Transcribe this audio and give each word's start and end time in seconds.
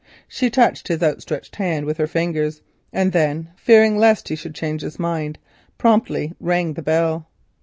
She 0.27 0.49
touched 0.49 0.87
his 0.87 1.03
outstretched 1.03 1.57
hand 1.57 1.85
with 1.85 1.97
her 1.97 2.07
fingers, 2.07 2.63
and 2.91 3.11
then 3.11 3.51
fearing 3.55 3.99
lest 3.99 4.29
he 4.29 4.35
should 4.35 4.55
change 4.55 4.81
his 4.81 4.97
mind, 4.97 5.37
promptly 5.77 6.33
rang 6.39 6.73
the 6.73 6.81
bell. 6.81 7.27